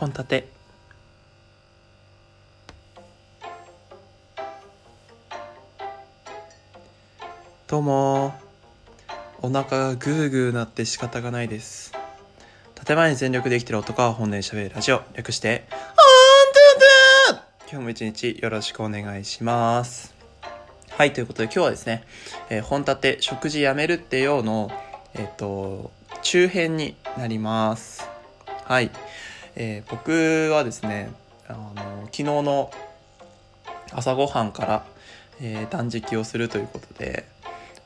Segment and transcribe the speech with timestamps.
[0.00, 0.48] 本立て。
[7.68, 8.32] どうも。
[9.42, 11.92] お腹がグーグーなって仕方がないです。
[12.82, 15.02] 建前に全力で生きてる男は本音で喋るラジオ。
[15.12, 15.76] 略して本
[16.54, 20.14] 立て今日も一日よろしくお願いします。
[20.88, 22.04] はいということで今日はですね、
[22.48, 24.70] えー本立て食事やめるってよの
[25.12, 25.90] えっ、と
[26.22, 28.08] 中編になります。
[28.64, 28.90] はい、
[29.56, 31.10] えー僕はですね
[31.48, 32.70] あの昨日の
[33.92, 34.84] 朝ごはんから、
[35.40, 37.26] えー断食をするということで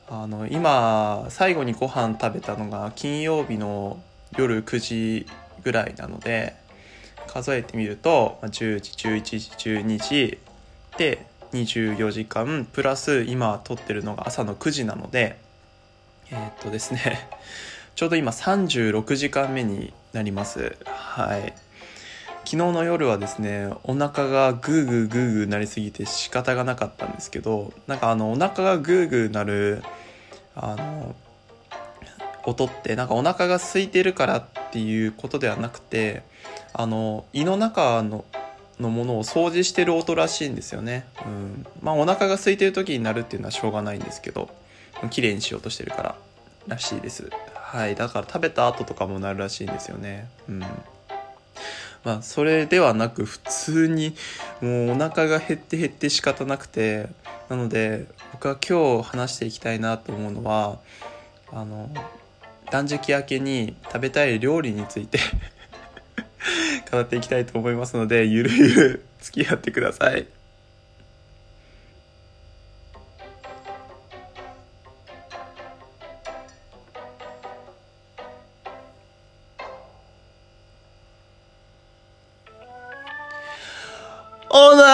[0.07, 3.99] あの今最後にご飯食べたのが金曜日の
[4.37, 5.27] 夜9時
[5.63, 6.55] ぐらいなので
[7.27, 10.37] 数えてみると10時11時12時
[10.97, 15.39] で24時間プラス今撮ってるのが朝の9時なので
[16.31, 17.27] えーっとですね
[17.95, 20.75] ちょうど今36時間目になります。
[20.85, 21.53] はい。
[22.39, 29.81] 昨日の夜はですねお腹がグーグーグーグーなりすぎて仕方がなかったんですけどなんかあのお腹がグーグーなる
[30.55, 31.15] あの
[32.43, 36.21] 音ってなんかお腹が空いてるからっていうことではなくて
[36.73, 38.25] あの胃の中の
[38.79, 44.49] のものを掃除してる音らしいんですよね、うん、まあお腹が空いてる時になるっていうのはしょうがないんですけど
[45.09, 46.15] 綺麗にしようとしてるから
[46.67, 47.29] らしいです。
[47.75, 50.29] はいだから食べた後とかもなるらしいんですよね。
[50.47, 50.59] うん。
[52.05, 54.15] まあそれではなく普通に
[54.61, 57.09] もうお腹が減って減って仕方なくて
[57.49, 60.79] なので僕は今日話していきたいなと思うのは
[61.51, 61.89] あの
[62.71, 65.19] 断食明けに食べたい料理について
[66.89, 70.27] 語っていきたいと思いますのでゆるゆる付き合ってください。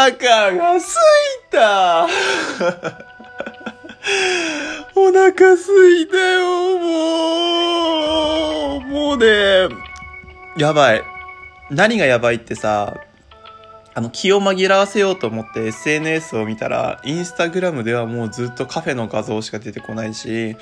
[0.01, 2.07] 腹がすいた
[4.95, 8.81] お腹すいたよ、もう。
[8.81, 9.69] もうね、
[10.57, 11.03] やばい。
[11.69, 12.99] 何がやばいってさ、
[13.93, 20.57] あの、気を紛らわせようと思って SNS を見たら、インスタグラムではもうずっとカフェの画像しか出てこないし、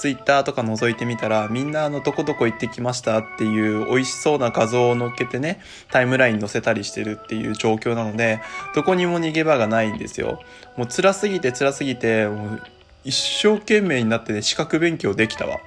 [0.00, 8.40] ツイッターとか覗いてみたら、みんなあの、どこどこ行ってきましたっていう美味しそうな画像を載っけてね、タイムライン載せたりしてるっていう状況なので、
[8.74, 10.40] どこにも逃げ場がないんですよ。
[10.78, 12.62] もう辛すぎて辛すぎて、もう
[13.04, 15.58] 一生懸命になってね、資格勉強できたわ。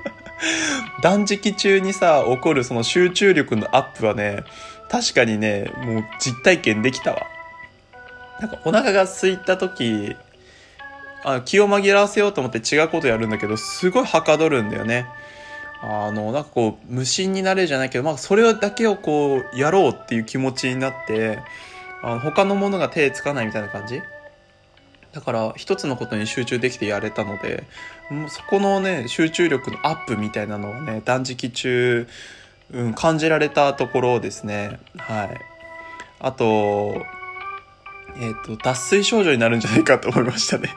[1.02, 4.44] 断食中にさ、起こるその集中力のアップはね、
[4.90, 7.22] 確かにね、もう実体験できたわ。
[8.40, 10.14] なんかお腹が空いた時、
[11.24, 15.06] あ気を紛らわせようと思って違うことやるんだけど、すごいはかどるんだよね。
[15.82, 21.40] あの、なんかこう、無心になれるじゃないけど、まあ、それだけをこう、やろうっていう気持ちになって、
[22.02, 24.02] あの他のものが手つかないみたいな感じ
[25.12, 27.64] だから、一つのことに集中できてやれたので、
[28.10, 32.06] もうそこのね、集中力のアップみたいなのをね、断食中、
[32.72, 34.80] うん、感じられたところですね。
[34.98, 35.40] はい。
[36.18, 37.02] あと、
[38.16, 40.70] えっ、と、脱水症状になるんじゃないかと思いましたね。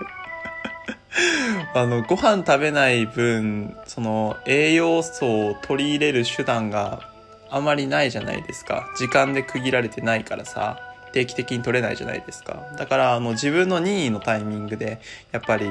[1.73, 7.09] あの、ご飯食べない分、その、栄養素を取り入れる手段が
[7.49, 8.89] あまりないじゃないですか。
[8.97, 10.79] 時間で区切られてないからさ、
[11.13, 12.67] 定期的に取れないじゃないですか。
[12.77, 14.99] だから、あの、自分の任意のタイミングで、
[15.31, 15.67] やっぱり、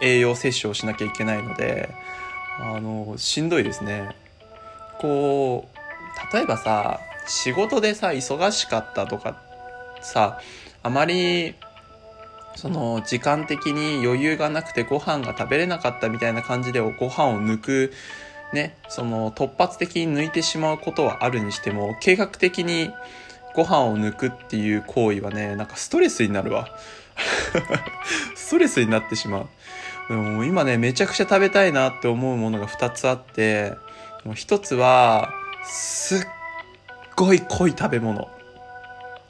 [0.00, 1.88] 栄養摂取をしなきゃいけないので、
[2.60, 4.14] あの、しんどいですね。
[4.98, 9.36] こう、例えばさ、仕事でさ、忙しかったとか
[10.00, 10.40] さ、
[10.82, 11.54] あまり、
[12.58, 17.92] その、時間的に余裕がなくてご飯が食べれなかったみたいな感じでご飯を抜く、
[18.52, 22.90] ね、その、突発的に抜いてしまうことはあるにしても、計画的に
[23.54, 26.68] ご飯を抜くっていう行為はね、なんかストレスになるわ。
[28.34, 29.48] ストレスになってしまう。
[30.08, 33.74] でも今ね、めちゃくちゃ食べたいなって思うものが2つあって、
[34.24, 35.30] もう1つは、
[35.64, 36.20] すっ
[37.14, 38.28] ごい濃い食べ物。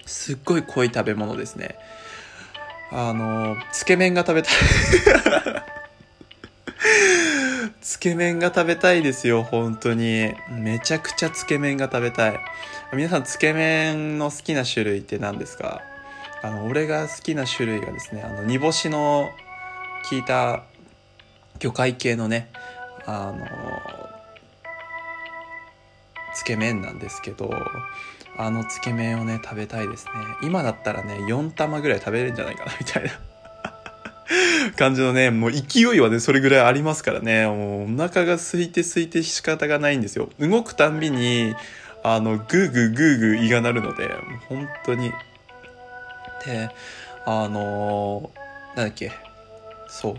[0.06, 1.76] すっごい濃い食べ物ですね。
[2.90, 4.52] あの、つけ麺が食べたい。
[7.80, 10.34] つけ麺が食べたいですよ、本当に。
[10.50, 12.40] めちゃくちゃつけ麺が食べたい。
[12.92, 15.82] 皆さん、つけ麺の好きな種類って何ですか？
[16.42, 19.30] あの、俺が好きな種類がですね、あの、煮干しの
[20.08, 20.62] 効いた
[21.58, 22.50] 魚介系のね、
[23.04, 23.46] あの、
[26.34, 27.50] つけ麺なんですけど、
[28.38, 30.12] あのつけ麺をね、食べたいですね。
[30.42, 33.10] 今だったらね、4玉ぐらい食べれるんじゃないかな、みたいな
[34.76, 40.30] 感じのね、もう勢いはね、それぐらいありますからね、もうお腹が空いて空いて仕方がないんですよ。
[40.38, 41.54] 動くたんびに、
[42.04, 44.08] あの、グーグーグーグー胃が鳴るので、
[44.48, 45.12] 本当に。
[46.46, 46.70] で、
[47.26, 48.38] あのー
[48.76, 49.10] なんだっけ、
[49.88, 50.16] そう。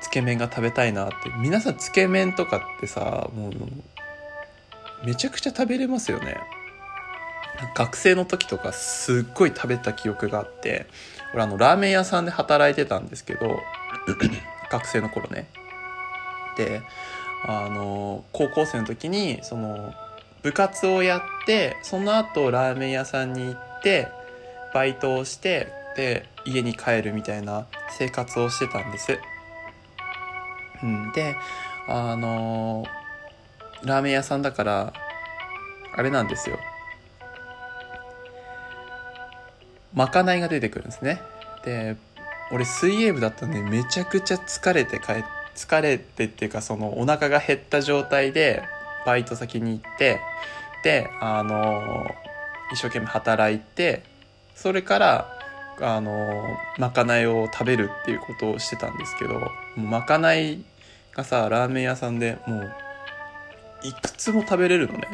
[0.00, 1.30] つけ麺が食べたいなって。
[1.40, 3.52] 皆さんつけ麺とかってさ、もう、
[5.04, 6.36] めちゃくちゃ食べれますよね。
[7.74, 10.86] 学生の時とかすっごい食べた記憶があって、
[11.34, 13.60] 俺あの、ラーメン屋さんで働いてたんですけど、
[14.70, 15.48] 学生の頃ね。
[16.56, 16.82] で、
[17.44, 19.94] あの、高校生の時に、その、
[20.42, 24.08] 部活をやって、その後ラーメン屋さんに行って、
[24.72, 29.18] バイトをして、で、家に帰るみたいな生活をしてたんです。
[30.82, 31.36] うん、で、
[31.88, 32.84] あの
[33.82, 34.92] ラーメン屋さんだから、
[35.94, 36.58] あれなんですよ。
[39.94, 41.20] まかないが出てくるんですね。
[41.64, 41.96] で、
[42.50, 45.24] 俺水泳部だったんでめちゃくちゃ疲れて帰っ
[45.58, 48.62] 疲れてっていうかそのお腹が減った状態で
[49.04, 50.20] バイト先に行って
[50.84, 52.06] であの
[52.72, 54.04] 一生懸命働いて
[54.54, 55.38] それから
[55.80, 60.62] あのまかないを食べるっていうことをしてたんですけどまかない
[61.12, 62.72] がさラーメン屋さんでもう
[63.82, 65.08] いくつも食べれるのね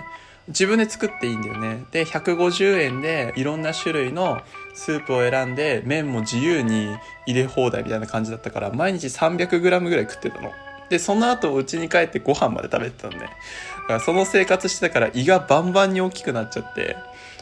[0.48, 4.42] 自分で作っていいんだよねで150円でいろんな種類の
[4.74, 10.52] スープを選んで麺も自由に入れ放題みたいな感じだったから毎日 300g ぐらい食ってたの。
[10.90, 16.96] でその後家に帰ってご飯まで食べてたのねだからその生活してたから胃がバンバンに大きくなっちゃって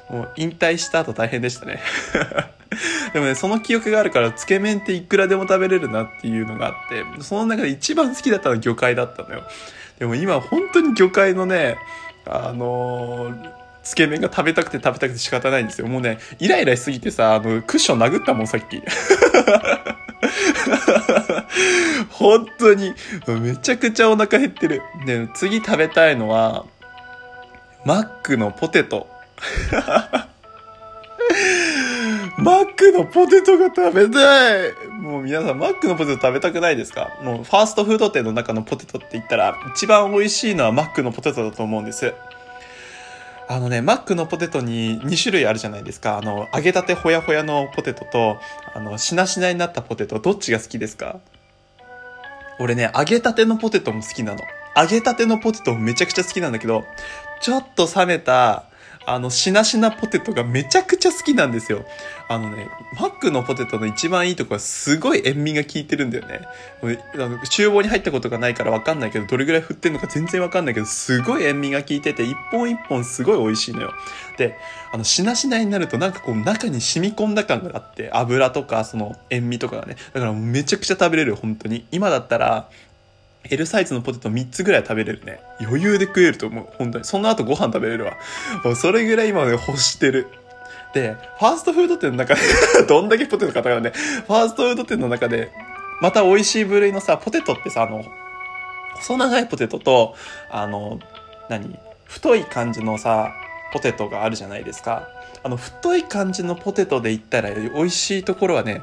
[0.08, 1.80] もう引退した後大変でしたね。
[3.12, 9.42] でもねその記憶があるからつけ麺っていくらでも食べれるなっていうのがあってその中で一番好きだったのは魚介だったのよ。
[9.98, 11.76] でも今本当に魚介のね
[12.26, 15.86] あのーつけ麺が食べたくて食べたくて仕方ないんですよ。
[15.88, 18.80] もうね、イライラしすぎてさ、あの、クッション殴ったもん、さっき。
[22.10, 22.94] 本当に、
[23.40, 24.82] めちゃくちゃお腹減ってる。
[25.04, 26.64] で、次食べたいのは、
[27.84, 29.08] マックのポテト。
[32.38, 37.10] マックのポテトが食べたいもう皆さん、マックのポテト食べたくないですか？
[37.22, 42.14] もう、ファーストフード店の中のポテトって言ったら、一番美味しいのはマックのポテトだと思うんです。
[43.54, 46.16] あのね、マックのポテトに2種類あるじゃないですか。
[46.16, 48.38] あの、揚げたてほやほやのポテトと、
[48.74, 51.20] あの、しなしなになったポテト、どっちが好きですか？
[52.58, 54.40] 俺ね、揚げたてのポテトも好きなの。
[54.74, 56.84] 揚げたてのポテトめちゃくちゃ好きなんだけど、
[57.42, 58.64] ちょっと冷めた、
[59.06, 61.84] あの、しなしなポテトがめちゃくちゃ好きなんですよ。
[62.28, 62.68] あのね、
[62.98, 66.40] マックのポテトの一番いいとこはすごい塩味が効いてるんだよね。
[67.14, 73.92] あの厨房に入ったことがないからわかんないけど、どれぐらい振ってんのか全然わかんないけど、すごい塩味が効いてて、一本一本すごい美味しいのよ。
[74.38, 74.56] で、
[74.92, 79.96] あの、しなしなになるとなんかこう中に染み込んだ感があって、油とかその塩味とかがね。
[80.12, 81.86] だからめちゃくちゃ食べれる、本当に。
[81.90, 82.68] 今だったら、
[83.50, 85.40] L サイズのポテト3つぐらい食べれるね。
[85.60, 86.66] 余裕で食えると思う。
[86.78, 87.04] 本当に。
[87.04, 88.16] その後ご飯食べれるわ。
[88.64, 90.28] もうそれぐらい今ね、欲してる。
[90.94, 92.40] で、ファーストフード店の中で
[92.86, 95.50] どんだけポテト買ったからね、ファーストフード店の中で、
[96.00, 98.04] また美味しい部類のさ、ポテトってさ、あの、
[98.96, 100.14] 細長いポテトと、
[100.50, 100.98] あの、
[101.48, 101.78] 何？
[102.04, 103.32] 太い感じのさ、
[103.72, 105.08] ポテトがあるじゃないですか。
[105.42, 108.82] あの、太い感じのポテトで言ったら美味しいところはね、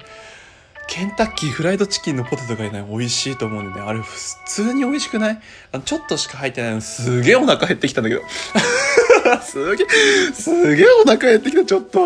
[0.90, 5.40] ケンタッキーフライドチキンのポテトがね、美味しいと思うんでね、あれ普通に美味しくない？
[5.72, 8.24] あのちょっとしか入ってないのすげえお腹減ってきたんだけど。
[9.44, 9.88] すげえ、
[10.34, 12.00] すげえお腹減ってきた、ちょっと。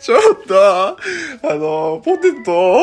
[0.00, 0.96] ちょっと、あ
[1.44, 2.80] の、ポテト、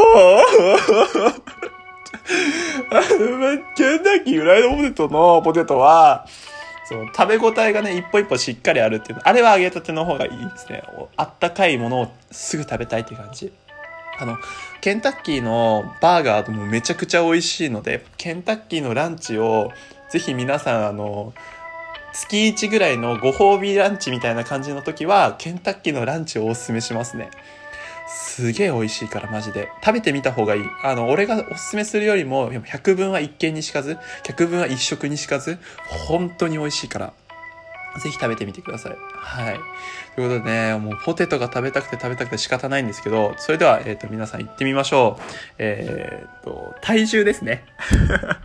[2.89, 6.25] あの、ケンタッキーフライドポテトのポテトは、
[6.88, 9.19] その食べ応えがね、一歩一歩しっかりあるっていう。
[9.24, 10.84] あれは揚げたての方がいいですね。
[11.17, 13.51] あったかいものをすぐ食べたいっていう感じ。
[14.17, 14.38] あの、
[14.81, 19.72] ケンタッキーのバーガーもめちゃくちゃ美味しいので、ケンタッキーのランチを、
[20.10, 21.34] ぜひ皆さん、あの、
[22.13, 27.29] 月1ぐらいのご褒美ランチみたいな感じの時は、ケンタッキーのランチをおすすめしますね。
[28.07, 29.69] すげえ美味しいから、マジで。
[29.84, 30.62] 食べてみた方がいい。
[30.84, 35.57] あの、俺がおすすめするよりも、百分は一見にしかず、百分は一食にしかず、
[35.88, 37.13] 本当に美味しいから。
[37.99, 38.97] ぜひ食べてみてください。
[39.13, 39.59] はい。
[40.15, 45.23] ということでね、もうポテトが食べたくて食べたくて仕方ないんですけど、それでは、えっ、と、皆さん行ってみましょう。
[45.57, 47.65] えっ、と、体重ですね。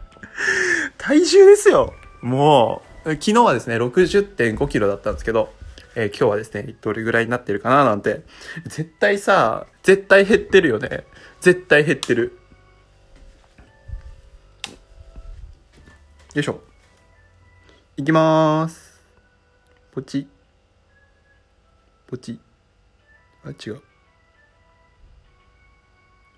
[0.98, 1.94] 体重ですよ。
[2.22, 5.52] もう、昨日はですね、60.5キロだったんですけど、
[5.96, 8.22] えー今日はですね、どれぐらいになってるかななんて、
[8.66, 11.04] 絶対さ、絶対減ってるよね。
[11.40, 12.38] 絶対減ってる。
[16.34, 16.60] よいしょ。
[17.96, 18.89] いきまーす。
[20.00, 20.26] ポチ。
[22.06, 22.40] ポチ。
[23.44, 23.74] あ、違う。
[23.74, 23.82] よ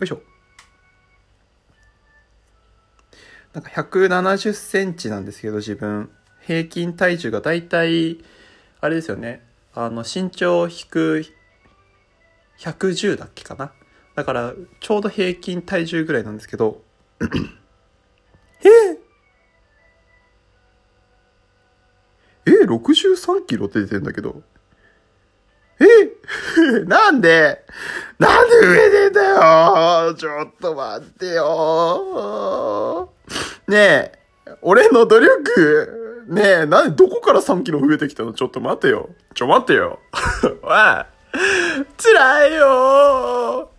[0.03, 0.21] いしょ。
[3.53, 6.11] なんか170センチなんですけど、自分。
[6.41, 8.19] 平均体重がだいたい、
[8.81, 9.47] あれですよね。
[9.75, 11.25] あの、身長引く
[12.59, 13.73] 110だっけかな。
[14.17, 16.83] だから、ちょうど平均体重ぐらいなんですけど、
[17.21, 18.99] ええ、
[22.79, 24.43] 63キロ出てんだけど。
[25.81, 25.85] え？
[26.87, 27.65] なんで？
[28.19, 30.15] なんで上でんだよ？
[30.15, 33.11] ちょっと待ってよ。
[33.69, 34.13] ねえ、
[34.63, 38.33] 俺の努力、ねえ、なんでどこから3キロ増えてきたの？
[38.33, 39.11] ちょっと待ってよ。
[39.35, 39.99] ちょ待ってよ。
[40.63, 40.71] おい、
[41.97, 43.72] 辛いよ。